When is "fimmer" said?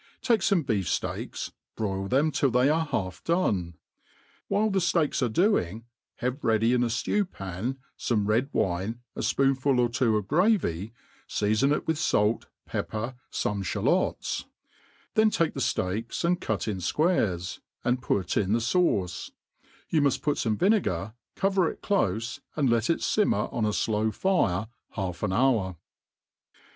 23.03-23.53